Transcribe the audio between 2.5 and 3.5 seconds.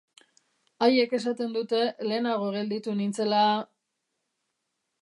gelditu nintzela...